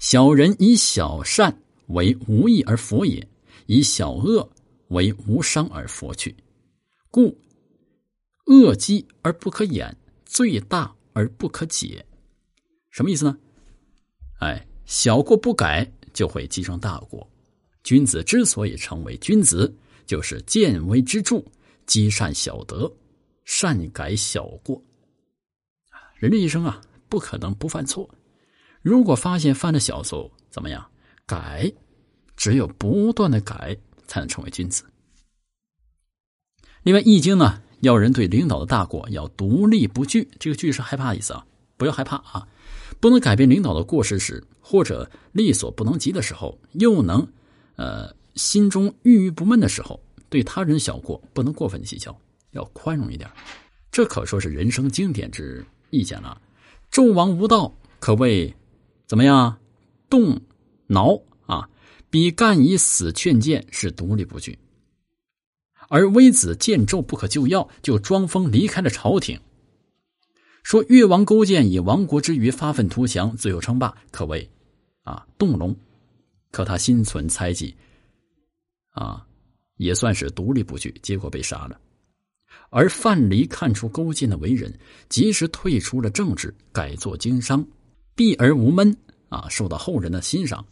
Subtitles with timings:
[0.00, 1.54] 小人以小善
[1.88, 3.24] 为无益而佛也，
[3.66, 4.50] 以小恶
[4.88, 6.34] 为无伤而佛去。
[7.10, 7.38] 故
[8.46, 9.94] 恶积而不可掩，
[10.24, 12.04] 罪大而不可解。
[12.88, 13.38] 什么意思呢？
[14.38, 17.28] 哎，小过不改就会积成大过。
[17.84, 19.70] 君子之所以成为君子，
[20.06, 21.44] 就是见微知著，
[21.84, 22.90] 积善小德，
[23.44, 24.82] 善改小过。
[26.16, 28.08] 人这一生啊，不可能不犯错。
[28.82, 30.84] 如果发现犯了小错，怎么样？
[31.26, 31.70] 改，
[32.36, 34.84] 只有不断的改，才能成为君子。
[36.82, 40.26] 另外，《易经》呢，要人对领导的大过要独立不惧。
[40.38, 41.44] 这个“惧”是害怕的意思啊，
[41.76, 42.48] 不要害怕啊。
[42.98, 47.26] 不能改变领导的过失时，或者力所不能及的时候，又能
[47.76, 52.18] 呃心中郁郁不闷的时候，对他人小过不能过分计较，
[52.52, 53.30] 要宽容一点。
[53.92, 56.40] 这可说是人生经典之意见了。
[56.90, 58.52] 纣王无道，可谓
[59.10, 59.58] 怎么样？
[60.08, 60.40] 动
[60.86, 61.68] 挠啊！
[62.10, 64.56] 比干以死劝谏，是独立不惧。
[65.88, 69.36] 而微子见纣不可救药，就装疯离开了朝廷。
[70.62, 74.48] 说越王勾践以亡国之余发愤图强，最后称霸，可谓
[75.02, 75.74] 啊动容。
[76.52, 77.74] 可他心存猜忌，
[78.90, 79.26] 啊，
[79.78, 81.80] 也算是独立不惧，结果被杀了。
[82.70, 84.72] 而范蠡看出勾践的为人，
[85.08, 87.66] 及时退出了政治，改做经商，
[88.20, 88.94] 避而无闷，
[89.30, 90.62] 啊，受到后人的欣赏。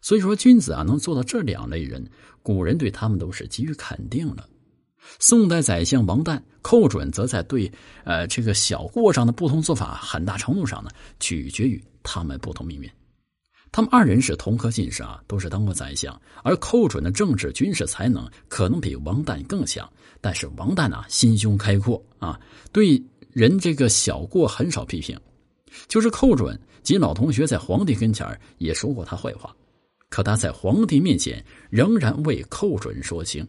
[0.00, 2.08] 所以说，君子啊，能做到这两类人，
[2.44, 4.48] 古人对他们都是给予肯定了。
[5.18, 7.68] 宋代宰相王旦、寇准则在对
[8.04, 12.88] 呃这个小过上的不同做法，很大程度上呢，取决于他们不同命运。
[13.72, 16.16] 他们二人是同科进士啊，都是当过宰相。
[16.44, 25.18] 而寇准的政治军事才能可能比王旦更强，但是王旦啊，心胸开阔啊，对人这个小过很少批评。
[25.88, 28.26] 就是寇准及老同学在皇帝跟前
[28.58, 29.54] 也说过他坏话。
[30.08, 33.46] 可他在皇帝面前仍然为寇准说情，